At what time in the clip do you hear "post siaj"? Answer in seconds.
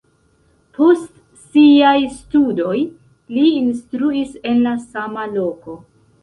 0.77-1.97